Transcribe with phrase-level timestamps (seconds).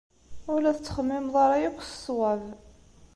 [0.51, 2.43] Ur la tettxemmimeḍ ara akk s ṣṣwab.